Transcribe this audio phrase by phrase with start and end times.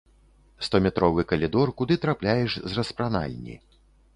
[0.67, 3.55] Стометровы калідор, куды трапляеш з распранальні.